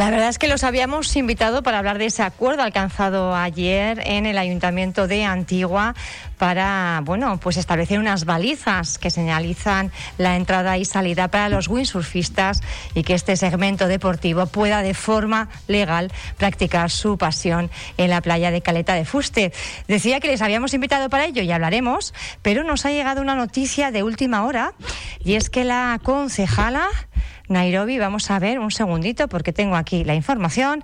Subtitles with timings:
[0.00, 4.24] La verdad es que los habíamos invitado para hablar de ese acuerdo alcanzado ayer en
[4.24, 5.94] el Ayuntamiento de Antigua
[6.38, 12.62] para, bueno, pues establecer unas balizas que señalizan la entrada y salida para los windsurfistas
[12.94, 18.50] y que este segmento deportivo pueda de forma legal practicar su pasión en la playa
[18.50, 19.52] de Caleta de Fuste.
[19.86, 23.90] Decía que les habíamos invitado para ello y hablaremos, pero nos ha llegado una noticia
[23.90, 24.72] de última hora
[25.22, 26.88] y es que la concejala
[27.50, 27.98] Nairobi.
[27.98, 30.82] Vamos a ver un segundito porque tengo aquí la información.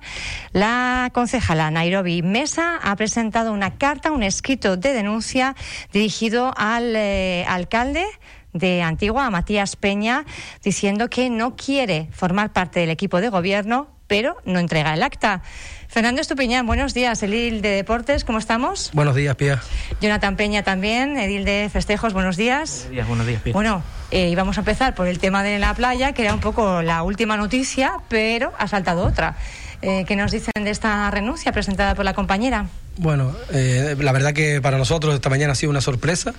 [0.52, 5.56] La concejala Nairobi Mesa ha presentado una carta, un escrito de denuncia
[5.92, 8.04] dirigido al eh, alcalde
[8.52, 10.24] de Antigua, a Matías Peña,
[10.62, 15.42] diciendo que no quiere formar parte del equipo de gobierno, pero no entrega el acta.
[15.88, 18.90] Fernando Estupiñán, buenos días, edil de Deportes, ¿cómo estamos?
[18.92, 19.62] Buenos días, Pía.
[20.00, 22.86] Jonathan Peña también, edil de Festejos, buenos días.
[22.86, 23.52] Buenos días, buenos días, Pía.
[23.52, 26.82] Bueno, eh, íbamos a empezar por el tema de la playa, que era un poco
[26.82, 29.36] la última noticia, pero ha saltado otra.
[29.82, 32.66] Eh, ¿Qué nos dicen de esta renuncia presentada por la compañera?
[32.98, 36.34] Bueno, eh, la verdad que para nosotros esta mañana ha sido una sorpresa.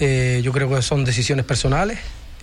[0.00, 1.98] Eh, yo creo que son decisiones personales.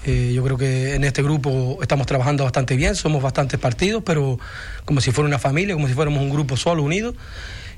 [0.06, 4.40] Eh, yo creo que en este grupo estamos trabajando bastante bien, somos bastantes partidos, pero
[4.86, 7.16] como si fuera una familia, como si fuéramos un grupo solo, unido.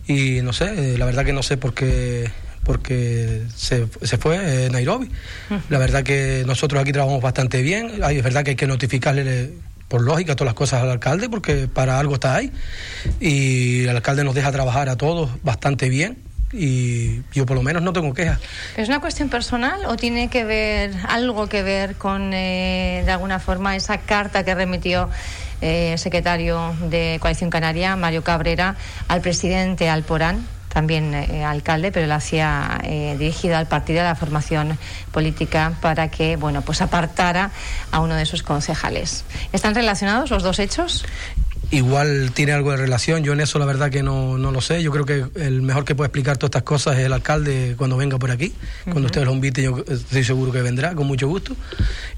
[0.08, 2.32] Y no sé, la verdad que no sé por qué
[2.64, 5.10] porque se, se fue Nairobi.
[5.70, 7.92] La verdad que nosotros aquí trabajamos bastante bien.
[8.04, 9.52] es verdad que hay que notificarle
[9.88, 12.52] por lógica todas las cosas al alcalde porque para algo está ahí.
[13.20, 16.25] Y el alcalde nos deja trabajar a todos bastante bien
[16.56, 18.40] y yo por lo menos no tengo quejas.
[18.78, 23.40] ¿Es una cuestión personal o tiene que ver algo que ver con, eh, de alguna
[23.40, 25.10] forma, esa carta que remitió
[25.62, 28.76] eh, el secretario de Coalición Canaria, Mario Cabrera,
[29.08, 30.46] al presidente Alporán?
[30.76, 34.78] también eh, alcalde, pero lo hacía eh, dirigido al partido de la formación
[35.14, 37.52] política para que, bueno, pues apartara
[37.94, 39.24] a uno de sus concejales.
[39.54, 41.06] ¿Están relacionados los dos hechos?
[41.72, 43.24] Igual tiene algo de relación.
[43.24, 44.82] Yo en eso la verdad que no, no, lo sé.
[44.84, 47.98] Yo creo que el mejor que puede explicar todas estas cosas es el alcalde cuando
[47.98, 48.54] venga por aquí.
[48.84, 51.56] Cuando ustedes lo inviten, yo estoy seguro que vendrá con mucho gusto.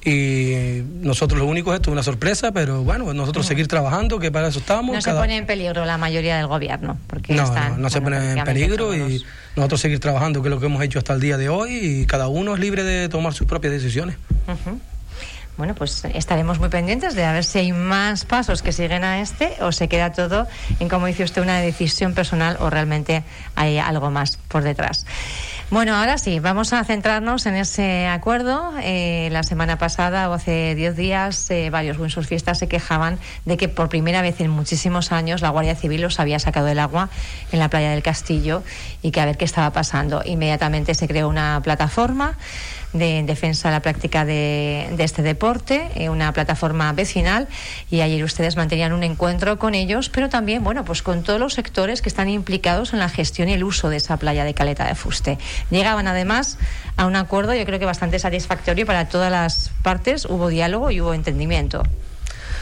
[0.03, 4.47] Y nosotros lo único es esto, una sorpresa, pero bueno, nosotros seguir trabajando, que para
[4.47, 4.95] eso estamos.
[4.95, 6.97] No se pone en peligro la mayoría del gobierno.
[7.07, 9.23] Porque no, no, no se pone en peligro y
[9.55, 12.05] nosotros seguir trabajando, que es lo que hemos hecho hasta el día de hoy, y
[12.05, 14.17] cada uno es libre de tomar sus propias decisiones.
[15.57, 19.21] Bueno, pues estaremos muy pendientes de a ver si hay más pasos que siguen a
[19.21, 20.47] este o se queda todo
[20.79, 23.23] en, como dice usted, una decisión personal o realmente
[23.55, 25.05] hay algo más por detrás.
[25.69, 28.71] Bueno, ahora sí, vamos a centrarnos en ese acuerdo.
[28.81, 33.67] Eh, la semana pasada o hace 10 días, eh, varios windsurfistas se quejaban de que
[33.67, 37.09] por primera vez en muchísimos años la Guardia Civil los había sacado del agua
[37.51, 38.63] en la playa del Castillo
[39.01, 40.21] y que a ver qué estaba pasando.
[40.23, 42.37] Inmediatamente se creó una plataforma
[42.93, 47.47] de defensa de la práctica de, este deporte, eh, una plataforma vecinal,
[47.89, 51.53] y ayer ustedes mantenían un encuentro con ellos, pero también, bueno, pues con todos los
[51.53, 54.87] sectores que están implicados en la gestión y el uso de esa playa de Caleta
[54.87, 55.37] de Fuste.
[55.69, 56.57] Llegaban además
[56.95, 61.01] a un acuerdo, yo creo que bastante satisfactorio para todas las partes, hubo diálogo y
[61.01, 61.83] hubo entendimiento.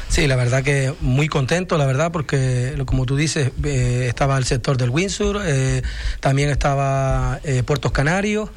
[0.07, 4.45] Sí, la verdad que muy contento, la verdad, porque como tú dices, eh, estaba el
[4.45, 5.81] sector del Windsor, eh,
[6.19, 8.49] también estaba Puertos Canarios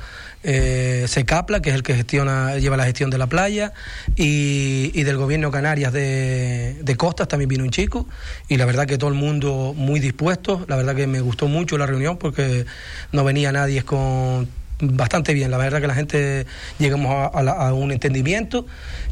[0.50, 3.74] eh, Secapla, que es el que gestiona, lleva la gestión de la playa,
[4.16, 8.08] y, del gobierno Canarias de, de, Costas también vino un chico,
[8.48, 11.76] y la verdad que todo el mundo muy dispuesto, la verdad que me gustó mucho
[11.76, 12.64] la reunión porque
[13.12, 14.48] no venía nadie con
[14.80, 16.46] bastante bien, la verdad que la gente
[16.78, 18.64] llegamos a, un entendimiento,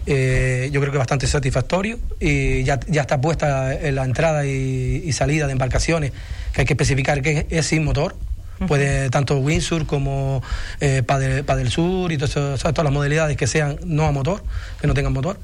[0.06, 5.46] eh, yo creo que bastante satisfactorio, y ya, ya está puesta la entrada y, salida
[5.46, 6.12] de embarcaciones,
[6.54, 8.16] que hay que especificar que es sin motor,
[8.66, 10.42] Puede tanto Windsor como
[10.80, 14.42] eh, Padel, Sur y todas las modalidades que sean no a motor,
[14.80, 15.38] que no tengan motor.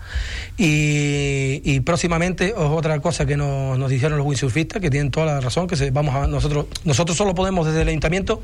[0.56, 5.67] Y, próximamente otra cosa que nos, nos dijeron los windsurfistas, que tienen toda la razón,
[5.67, 8.41] que se, vamos a nosotros nosotros solo podemos desde el ayuntamiento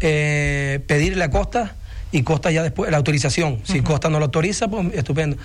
[0.00, 1.76] eh, pedirle a Costa
[2.14, 3.58] y Costa ya después la autorización.
[3.64, 5.36] Si Costa no lo autoriza, pues estupendo.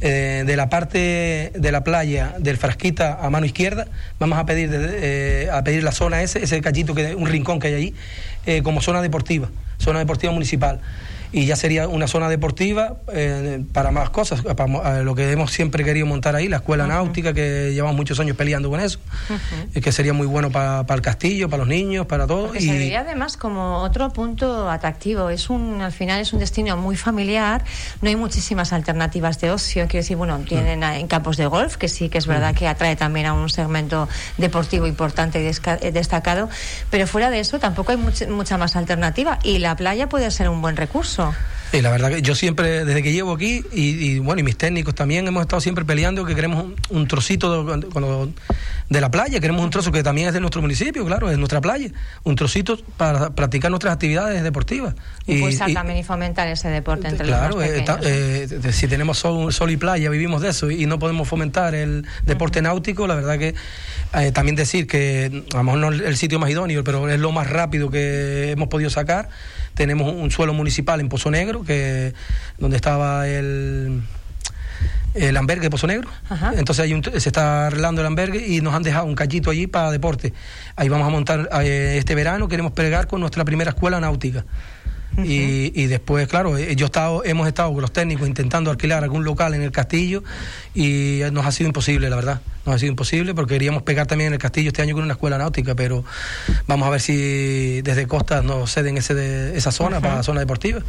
[0.00, 3.86] Eh, de la parte de la playa del Frasquita a mano izquierda,
[4.18, 7.68] vamos a pedir eh, a pedir la zona ese, ese cachito que un rincón que
[7.68, 7.94] hay allí,
[8.46, 10.80] eh, como zona deportiva, zona deportiva municipal
[11.34, 15.82] y ya sería una zona deportiva eh, para más cosas, para lo que hemos siempre
[15.82, 19.00] querido montar ahí, la escuela náutica, que llevamos muchos años peleando con eso,
[19.74, 22.54] y que sería muy bueno para, el castillo, para los niños, para todo.
[22.54, 26.94] y serviría además como otro punto atractivo, es un al final es un destino muy
[26.94, 27.64] familiar,
[28.00, 31.88] no hay muchísimas alternativas de ocio, quiero decir, bueno, tienen en campos de golf, que
[31.88, 34.08] sí que es verdad que atrae también a un segmento
[34.38, 36.48] deportivo importante y destacado,
[36.90, 40.48] pero fuera de eso tampoco hay mucha, mucha más alternativa y la playa puede ser
[40.48, 41.23] un buen recurso.
[41.24, 41.34] Eso.
[41.74, 44.94] Sí, la verdad que yo siempre, desde que llevo aquí, y, bueno, y mis técnicos
[44.94, 49.90] también, hemos estado siempre peleando que queremos un, trocito de, la playa, queremos un trozo
[49.90, 51.88] que también es de nuestro municipio, claro, es nuestra playa,
[52.22, 54.94] un trocito para practicar nuestras actividades deportivas.
[55.26, 59.18] Y, pues también y fomentar ese deporte entre claro, los Claro, eh, eh, si tenemos
[59.18, 63.16] sol, sol, y playa, vivimos de eso, y no podemos fomentar el deporte náutico, la
[63.16, 63.56] verdad que
[64.14, 67.18] eh, también decir que a lo mejor no es el sitio más idóneo, pero es
[67.18, 69.28] lo más rápido que hemos podido sacar.
[69.74, 72.14] Tenemos un suelo municipal en Pozo Negro, que
[72.58, 74.02] donde estaba el
[75.14, 76.08] el albergue de Pozo Negro.
[76.56, 79.90] Entonces hay se está arreglando el albergue y nos han dejado un callito allí para
[79.90, 80.32] deporte.
[80.76, 84.44] Ahí vamos a montar eh, este verano, queremos pegar con nuestra primera escuela náutica
[85.22, 89.24] y, después, claro, eh, yo he estado, hemos estado con los técnicos intentando alquilar algún
[89.24, 90.24] local en el castillo
[90.74, 92.40] y nos ha sido imposible, la verdad.
[92.66, 95.12] Nos ha sido imposible porque queríamos pegar también en el castillo este año con una
[95.12, 96.04] escuela náutica, pero
[96.66, 100.80] vamos a ver si desde Costa nos ceden ese esa zona para la zona deportiva.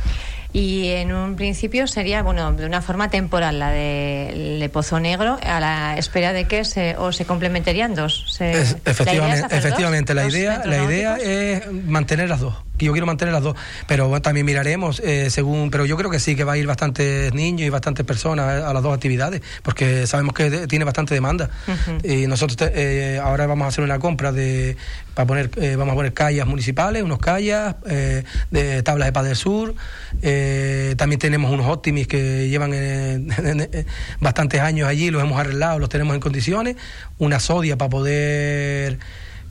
[0.54, 5.60] Y en un principio sería, bueno, de una forma temporal la de, Pozo Negro, a
[5.60, 8.38] la espera de que se, o se complementarían dos.
[8.40, 13.44] efectivamente, la efectivamente, la idea, la idea es mantener las dos yo quiero mantener las
[13.44, 13.56] dos,
[13.88, 17.34] pero también miraremos eh, según, pero yo creo que sí que va a ir bastantes
[17.34, 21.50] niños y bastantes personas a, las dos actividades, porque sabemos que tiene bastante demanda.
[22.04, 24.76] Y nosotros eh, ahora vamos a hacer una compra de
[25.14, 27.76] para poner, eh, vamos a poner calles municipales, unos callas
[28.52, 29.76] de tablas de Padre Sur,
[30.98, 32.72] también tenemos unos Optimis que llevan
[34.20, 36.76] bastantes años allí, los hemos arreglado, los tenemos en condiciones,
[37.18, 39.00] una sodia para poder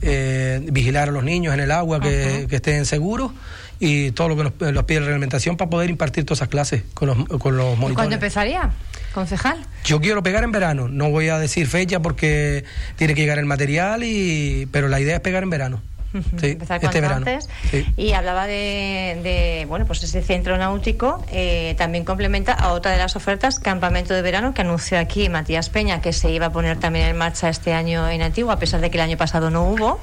[0.01, 3.31] eh, vigilar a los niños en el agua, que, estén seguros
[3.79, 6.83] y todo lo que nos, nos, pide la reglamentación para poder impartir todas esas clases
[6.93, 7.95] con los, con los monitores.
[7.95, 8.71] ¿Cuándo empezaría,
[9.13, 9.65] concejal?
[9.83, 12.65] Yo quiero pegar en verano, no voy a decir fecha porque
[12.97, 15.81] tiene que llegar el material, y pero la idea es pegar en verano
[16.15, 17.17] empezar este verano.
[17.17, 17.49] antes.
[17.97, 23.15] Y hablaba de, bueno, pues ese centro náutico eh, también complementa a otra de las
[23.15, 27.07] ofertas, campamento de verano, que anunció aquí Matías Peña, que se iba a poner también
[27.07, 29.99] en marcha este año en Antigua, a pesar de que el año pasado no hubo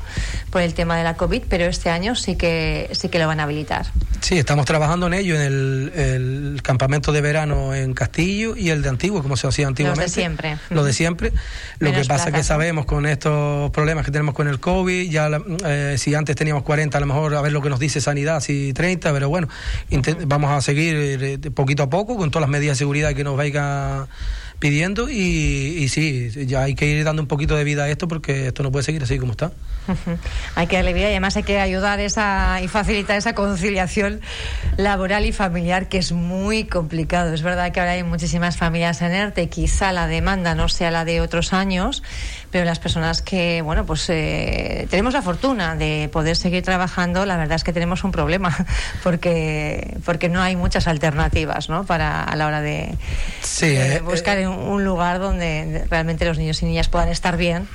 [0.50, 3.41] por el tema de la COVID, pero este año sí que sí que lo van
[3.41, 3.87] a habilitar.
[4.20, 8.88] Sí, estamos trabajando en ello, en el, campamento de verano en Castillo y el de
[8.88, 10.03] Antigua, como se hacía antiguamente.
[10.03, 10.58] Lo de siempre.
[10.70, 11.32] Lo de siempre.
[11.81, 15.29] Lo que pasa es que sabemos con estos problemas que tenemos con el COVID, ya
[15.67, 18.41] eh, si antes teníamos 40, a lo mejor a ver lo que nos dice Sanidad,
[18.41, 19.49] si 30, pero bueno,
[20.27, 23.37] vamos a seguir eh, poquito a poco con todas las medidas de seguridad que nos
[23.37, 24.09] vaya
[24.59, 28.07] pidiendo y, y, sí, ya hay que ir dando un poquito de vida a esto
[28.07, 29.51] porque esto no puede seguir así como está.
[30.55, 34.21] hay que darle vida y además hay que ayudar esa y facilitar esa conciliación
[34.77, 37.35] laboral y familiar que es muy complicado.
[37.35, 41.05] Es verdad que ahora hay muchísimas familias en ERTE, quizá la demanda no sea la
[41.05, 42.05] de otros años,
[42.53, 47.39] pero las personas que, bueno, pues eh, tenemos la fortuna de poder seguir trabajando, la
[47.39, 48.55] verdad es que tenemos un problema
[49.03, 51.85] porque, porque no hay muchas alternativas ¿no?
[51.85, 52.95] para a la hora de,
[53.63, 57.67] eh, buscar eh, un lugar donde realmente los niños y niñas puedan estar bien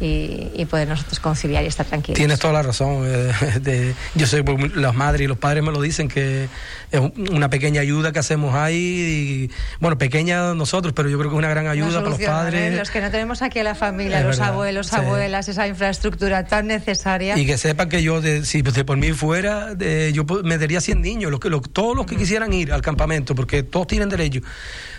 [0.00, 2.16] y, poder nosotros conciliar y estar tranquilos.
[2.16, 3.02] Tienes toda la razón.
[3.06, 6.48] Eh, yo sé, pues, las madres y los padres me lo dicen, que
[6.92, 7.00] es
[7.30, 9.50] una pequeña ayuda que hacemos ahí.
[9.80, 12.76] bueno, pequeña nosotros, pero yo creo que es una gran ayuda para los padres.
[12.76, 17.36] Los que no tenemos aquí a la familia, los abuelos, abuelas, esa infraestructura tan necesaria.
[17.36, 19.74] Y que sepan que yo, si por mí fuera,
[20.12, 23.62] yo me daría 100 niños, los que, todos los que quisieran ir al campamento, porque
[23.62, 24.40] todos tienen derecho.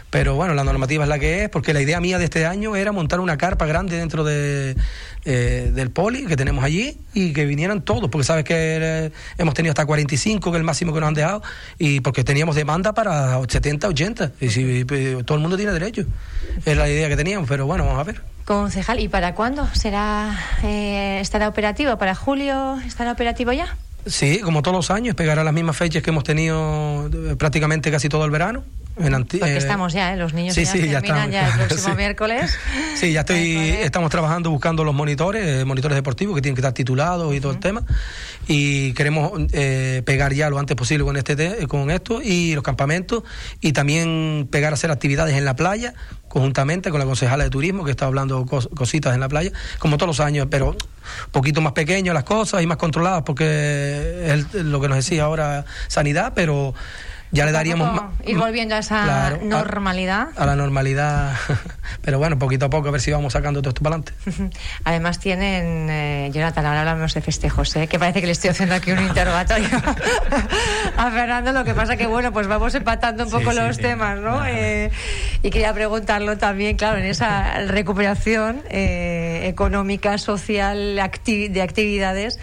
[0.10, 2.76] Pero bueno, la normativa es la que es, porque la idea mía de este año
[2.76, 4.76] era montar una carpa grande dentro de,
[5.26, 9.54] eh, del poli que tenemos allí y que vinieran todos, porque sabes que eh, hemos
[9.54, 11.44] tenido hasta 45, que es el máximo que nos han dejado,
[11.78, 16.06] y porque teníamos demanda para 70, 80, y si pues, todo el mundo tiene derecho.
[16.66, 18.22] Es la idea que teníamos, pero bueno, vamos a ver.
[18.46, 21.98] Concejal, ¿y para cuándo será eh, estará operativo?
[21.98, 23.78] ¿Para julio estará operativo ya?
[24.06, 28.26] Sí, como todos los años, pegará las mismas fechas que hemos tenido prácticamente casi todo
[28.26, 28.64] el verano.
[29.00, 30.18] Porque eh, estamos ya, ¿eh?
[30.18, 32.52] los niños ya terminan ya, el próximo miércoles.
[32.96, 36.74] Sí, ya estoy, estamos trabajando buscando los monitores, eh, monitores deportivos que tienen que estar
[36.74, 37.84] titulados y todo el tema.
[38.52, 43.24] Y queremos eh, pegar ya lo antes posible con este con esto y los campamentos
[43.62, 45.94] y también pegar a hacer actividades en la playa
[46.28, 50.08] conjuntamente con la concejala de turismo que está hablando cositas en la playa, como todos
[50.08, 54.82] los años, pero un poquito más pequeño las cosas y más controladas porque es lo
[54.82, 56.74] que nos decía ahora Sanidad, pero
[57.32, 60.30] ya le daríamos más, ir volviendo a esa normalidad.
[60.36, 61.36] a, la normalidad.
[62.02, 64.14] Pero bueno poquito a poco a ver si vamos sacando todo esto para adelante
[64.84, 67.88] además tienen eh, Jonathan ahora hablamos de festejos ¿eh?
[67.88, 69.70] que parece que le estoy haciendo aquí un interrogatorio
[70.98, 74.46] a Fernando lo que pasa que bueno pues vamos empatando un poco los temas ¿no?
[74.46, 74.92] Eh,
[75.44, 82.40] y quería preguntarlo también claro en esa recuperación eh, económica social de actividades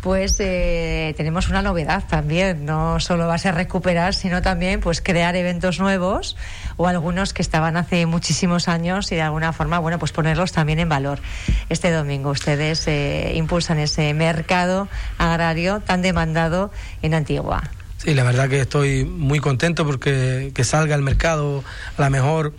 [0.00, 2.64] pues eh, tenemos una novedad también.
[2.64, 6.36] No solo va a ser recuperar, sino también pues crear eventos nuevos
[6.76, 10.78] o algunos que estaban hace muchísimos años y de alguna forma, bueno, pues ponerlos también
[10.78, 11.20] en valor.
[11.68, 14.88] Este domingo ustedes eh, impulsan ese mercado
[15.18, 16.70] agrario tan demandado
[17.02, 17.62] en Antigua.
[17.98, 21.62] Sí, la verdad que estoy muy contento porque que salga al mercado
[21.98, 22.54] a lo mejor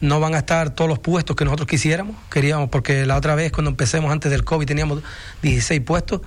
[0.00, 3.52] no van a estar todos los puestos que nosotros quisiéramos, queríamos, porque la otra vez
[3.52, 5.02] cuando empecemos antes del COVID teníamos
[5.42, 6.22] 16 puestos.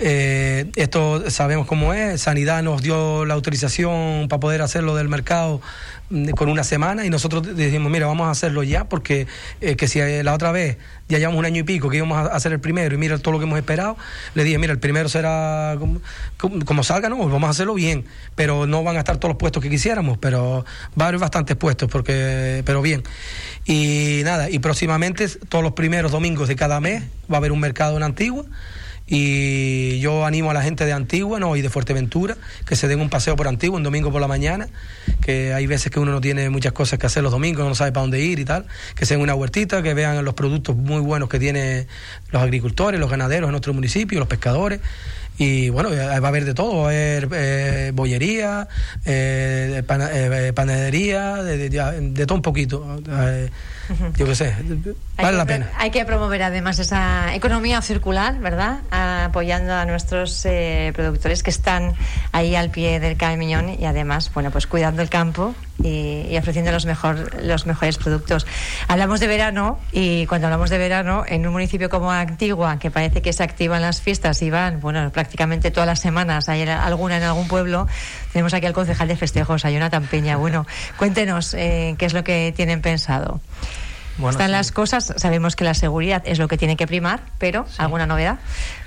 [0.00, 5.60] Eh, esto sabemos cómo es, Sanidad nos dio la autorización para poder hacerlo del mercado
[6.10, 9.26] mm, con una semana y nosotros dijimos, mira, vamos a hacerlo ya porque
[9.60, 10.78] eh, que si la otra vez
[11.08, 13.32] ya llevamos un año y pico que íbamos a hacer el primero y mira todo
[13.32, 13.96] lo que hemos esperado,
[14.34, 15.76] le dije, mira, el primero será
[16.36, 18.04] como, salga, no, vamos a hacerlo bien,
[18.36, 20.64] pero no van a estar todos los puestos que quisiéramos, pero
[20.98, 23.02] va a haber bastantes puestos, porque pero bien.
[23.64, 27.58] Y nada, y próximamente todos los primeros domingos de cada mes va a haber un
[27.58, 28.44] mercado en Antigua
[29.08, 31.56] y yo animo a la gente de Antigua ¿no?
[31.56, 32.36] y de Fuerteventura
[32.66, 34.68] que se den un paseo por Antigua un domingo por la mañana,
[35.22, 37.92] que hay veces que uno no tiene muchas cosas que hacer los domingos, no sabe
[37.92, 41.00] para dónde ir y tal, que se den una huertita, que vean los productos muy
[41.00, 41.86] buenos que tienen
[42.30, 44.80] los agricultores, los ganaderos en nuestro municipio, los pescadores
[45.38, 48.66] y bueno, va a haber de todo, va a haber eh, bollería,
[49.04, 53.00] eh, eh, panadería, de, todo un poquito.
[53.08, 53.48] Eh,
[54.16, 54.54] yo qué sé,
[55.16, 55.70] vale la pena.
[55.78, 58.80] Hay que promover además esa economía circular, ¿verdad?
[58.90, 60.46] apoyando a nuestros
[60.92, 61.94] productores que están
[62.32, 66.84] ahí al pie del camión y además, bueno, pues cuidando el campo y, ofreciendo los,
[66.84, 68.46] mejor, los mejores productos.
[68.88, 73.22] Hablamos de verano y cuando hablamos de verano, en un municipio como Antigua, que parece
[73.22, 75.27] que se activan las fiestas y van, bueno, prácticamente
[75.70, 77.86] todas las semanas, hay alguna en algún pueblo,
[78.32, 80.36] tenemos aquí al concejal de festejos, a Jonathan Peña.
[80.36, 80.66] Bueno,
[80.96, 83.40] cuéntenos eh, qué es lo que tienen pensado.
[84.28, 88.06] Están las cosas, sabemos que la seguridad es lo que tiene que primar, pero ¿alguna
[88.06, 88.38] novedad?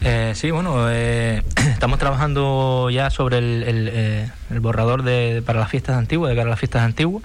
[0.01, 4.29] Eh, sí, bueno, eh, estamos trabajando ya sobre el, eh,
[4.59, 7.23] borrador de, para las fiestas antiguas, de cara a las fiestas antiguas.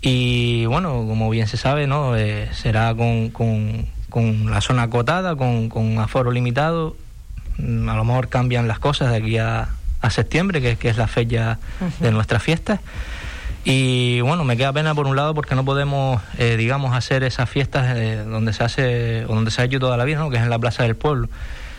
[0.00, 2.14] Y bueno, como bien se sabe, ¿no?
[2.52, 6.96] será con, con, la zona acotada, con, con aforo limitado.
[7.60, 9.68] Mm, a lo mejor cambian las cosas de aquí a,
[10.10, 11.58] septiembre, que, que, es la fecha
[12.00, 12.80] de nuestras fiestas.
[13.64, 17.48] Y bueno, me queda pena por un lado porque no podemos, eh, digamos, hacer esas
[17.48, 20.30] fiestas eh, donde se hace o donde se ha hecho toda la vida, ¿no?
[20.30, 21.28] que es en la Plaza del Pueblo.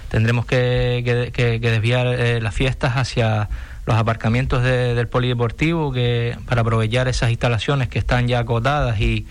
[0.10, 3.50] Tendremos que, que, desviar eh, las fiestas hacia
[3.86, 9.26] los aparcamientos del polideportivo que para aprovechar esas instalaciones que están ya acotadas y,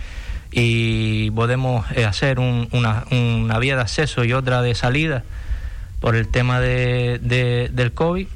[0.51, 5.23] y podemos hacer una, una, vía de acceso y otra de salida
[6.01, 7.19] por el tema de,
[7.73, 8.27] del COVID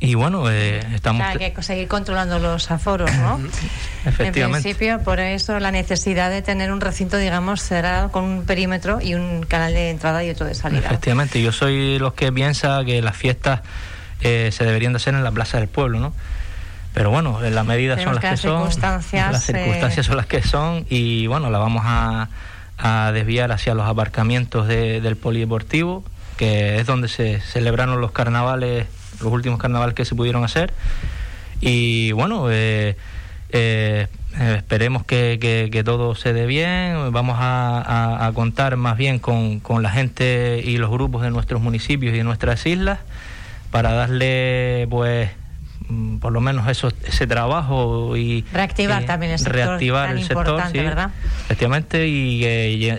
[0.00, 1.26] y bueno, eh, estamos...
[1.26, 3.40] Hay que seguir controlando los aforos, ¿no?
[4.06, 4.68] Efectivamente.
[4.68, 9.00] En principio, por eso la necesidad de tener un recinto, digamos, cerrado con un perímetro
[9.00, 10.86] y un canal de entrada y otro de salida.
[10.86, 13.60] Efectivamente, yo soy los que piensa que las fiestas
[14.20, 16.12] eh, se deberían de hacer en la Plaza del Pueblo, ¿no?
[16.94, 18.68] Pero bueno, las medidas son las que, son,
[19.12, 22.28] las circunstancias son las que son y bueno, la vamos a,
[22.78, 26.02] a desviar hacia los aparcamientos del polideportivo,
[26.38, 28.86] que es donde se celebraron los carnavales
[29.20, 30.72] los últimos carnavales que se pudieron hacer.
[31.60, 32.96] Y bueno, eh,
[33.50, 34.06] eh,
[34.38, 37.12] esperemos que, todo se dé bien.
[37.12, 42.14] Vamos a, contar más bien con, con, la gente y los grupos de nuestros municipios
[42.14, 43.00] y de nuestras islas
[43.70, 45.30] para darle pues
[46.20, 50.78] por lo menos eso ese trabajo y reactivar también el sector reactivar el sector sí,
[50.78, 51.10] ¿verdad?
[51.44, 52.90] efectivamente y, y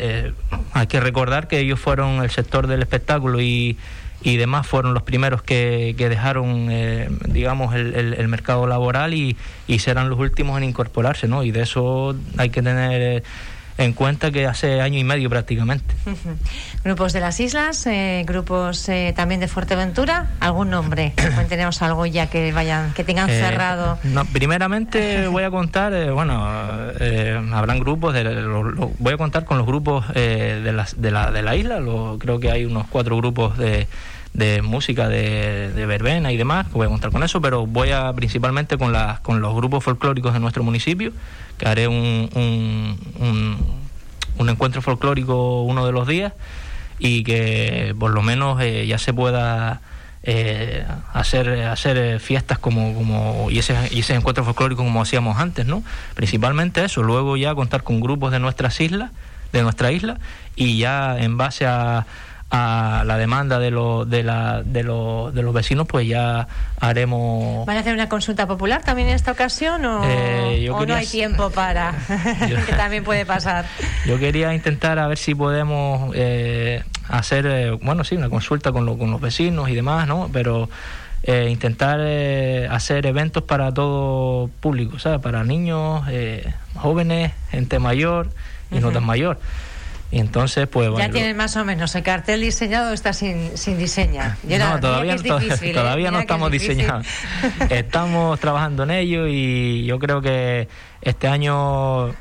[0.73, 3.77] hay que recordar que ellos fueron el sector del espectáculo y
[4.21, 9.37] y demás fueron los primeros que, que dejaron, eh, digamos, el, el, mercado laboral y,
[9.65, 11.43] y, serán los últimos en incorporarse, ¿no?
[11.43, 13.23] Y de eso hay que tener eh,
[13.79, 15.95] en cuenta que hace año y medio prácticamente.
[16.83, 21.13] Grupos de las islas, eh, grupos también de Fuerteventura, ¿algún nombre?
[21.35, 23.97] Cuéntenos algo ya que vayan, que tengan cerrado.
[24.03, 26.45] No, primeramente voy a contar, bueno,
[27.53, 28.45] habrán grupos, de,
[28.99, 32.39] voy a contar con los grupos de, las, de, la, de la isla, lo, creo
[32.39, 33.87] que hay unos cuatro grupos de
[34.33, 37.91] de música de, de, verbena y demás, que voy a contar con eso, pero voy
[37.91, 41.11] a principalmente con, la, con los grupos folclóricos de nuestro municipio,
[41.57, 42.29] que haré un,
[44.37, 46.33] un, encuentro folclórico uno de los días
[46.97, 49.81] y que por lo menos eh, ya se pueda
[50.23, 55.65] eh, hacer hacer fiestas como como y ese y ese encuentro folclórico como hacíamos antes
[55.65, 55.83] no
[56.15, 59.11] principalmente eso luego ya contar con grupos de nuestras islas
[59.53, 60.19] de nuestra isla
[60.55, 62.05] y ya en base a
[62.51, 66.47] a la demanda de, lo, de, la, de, lo, de los vecinos, pues ya
[66.79, 67.65] haremos...
[67.67, 71.51] ¿Van a hacer una consulta popular también en esta ocasión o, eh, no hay tiempo
[71.51, 71.93] para?
[72.65, 73.65] que también puede pasar.
[74.05, 78.97] Yo quería intentar a ver si podemos eh, hacer, eh, bueno, sí, una consulta con,
[78.97, 80.29] con los vecinos y demás, ¿no?
[80.33, 80.69] Pero
[81.21, 81.99] eh, intentar
[82.71, 85.19] hacer eventos para todo público, ¿sabes?
[85.19, 86.01] Para niños,
[86.75, 88.31] jóvenes, gente mayor
[88.71, 89.39] y no tan mayor.
[90.11, 91.05] Y entonces, pues bueno.
[91.05, 94.37] Ya tienen más o menos el cartel diseñado o está sin, sin diseñar.
[94.43, 95.15] no, todavía,
[95.73, 97.05] todavía no estamos diseñados.
[97.69, 100.67] estamos trabajando en ello y yo creo que
[101.01, 102.13] este año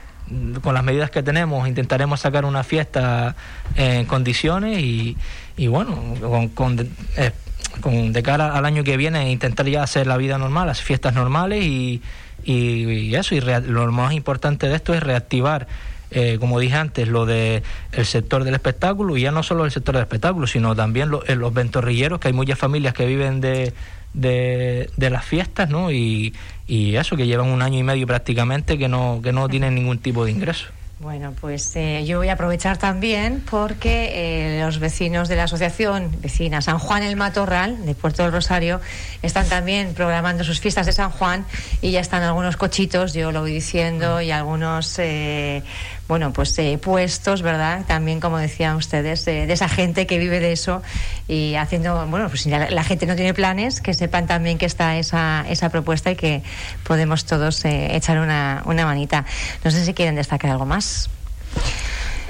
[0.62, 3.35] con las medidas que tenemos intentaremos sacar una fiesta
[3.75, 5.16] en condiciones y,
[5.57, 7.33] y bueno, con, con, eh,
[7.80, 11.14] con, de cara al año que viene intentar ya hacer la vida normal, las fiestas
[11.14, 12.02] normales y,
[12.45, 15.66] y, eso, y lo más importante de esto es reactivar
[16.11, 17.62] eh, como dije antes, lo del
[17.93, 21.23] el sector del espectáculo, y ya no solo el sector del espectáculo, sino también lo,
[21.27, 23.73] los ventorrilleros, que hay muchas familias que viven de,
[24.15, 25.91] de, las fiestas, ¿no?
[25.91, 26.35] Y,
[26.67, 29.99] y, eso, que llevan un año y medio prácticamente que no, que no tienen ningún
[29.99, 30.67] tipo de ingreso.
[31.00, 36.11] Bueno, pues eh, yo voy a aprovechar también porque eh, los vecinos de la asociación
[36.21, 38.81] vecina San Juan el Matorral de Puerto del Rosario
[39.23, 41.47] están también programando sus fiestas de San Juan
[41.83, 45.62] y ya están algunos cochitos, yo lo voy diciendo, y algunos eh,
[46.09, 47.85] bueno, pues eh, puestos, ¿verdad?
[47.87, 50.83] También, como decían ustedes, de esa gente que vive de eso
[51.29, 54.97] y haciendo, bueno, pues si la, gente no tiene planes, que sepan también que está
[54.97, 56.43] esa, esa propuesta y que
[56.85, 59.27] podemos todos eh, echar una, una manita.
[59.62, 61.11] No sé si quieren destacar algo más.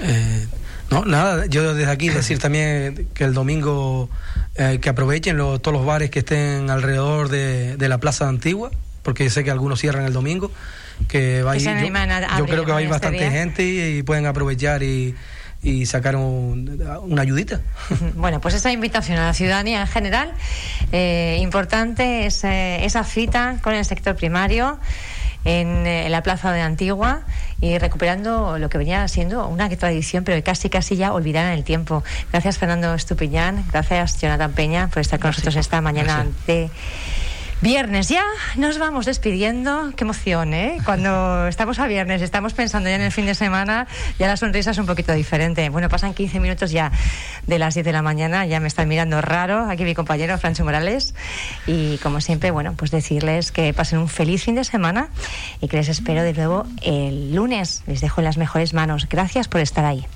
[0.02, 0.46] Eh,
[0.90, 4.10] no, nada, yo desde aquí decir también que el domingo
[4.56, 8.72] que aprovechen todos los bares que estén alrededor de, de la Plaza Antigua,
[9.08, 10.50] porque sé que algunos cierran el domingo
[11.08, 14.82] que va ir, yo, creo que va a ir este bastante gente y, pueden aprovechar
[14.82, 15.14] y,
[15.62, 17.62] y sacar una ayudita.
[18.16, 20.34] Bueno, pues esa invitación a la ciudadanía en general,
[20.92, 24.78] eh, importante es esa cita con el sector primario
[25.46, 27.22] en, eh, la plaza de Antigua
[27.62, 31.64] y recuperando lo que venía siendo una tradición, pero casi casi ya olvidada en el
[31.64, 32.04] tiempo.
[32.30, 36.68] Gracias Fernando Estupiñán, gracias Jonathan Peña por estar con nosotros esta mañana de
[37.60, 38.22] Viernes ya
[38.54, 39.90] nos vamos despidiendo.
[39.96, 40.78] Qué emoción, ¿eh?
[40.84, 44.70] Cuando estamos a viernes, estamos pensando ya en el fin de semana, ya la sonrisa
[44.70, 45.68] es un poquito diferente.
[45.68, 46.92] Bueno, pasan 15 minutos ya
[47.48, 50.64] de las 10 de la mañana, ya me están mirando raro aquí mi compañero Francho
[50.64, 51.16] Morales.
[51.66, 55.08] Y como siempre, bueno, pues decirles que pasen un feliz fin de semana
[55.60, 57.82] y que les espero de nuevo el lunes.
[57.88, 59.08] Les dejo en las mejores manos.
[59.08, 60.06] Gracias por estar ahí.